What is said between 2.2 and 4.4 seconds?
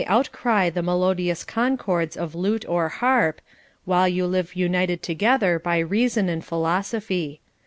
lute or harp, while you